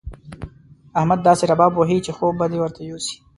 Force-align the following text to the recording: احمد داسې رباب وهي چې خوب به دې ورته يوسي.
احمد 0.99 1.19
داسې 1.27 1.43
رباب 1.51 1.71
وهي 1.75 1.97
چې 2.05 2.11
خوب 2.17 2.33
به 2.39 2.45
دې 2.51 2.57
ورته 2.61 2.81
يوسي. 2.89 3.15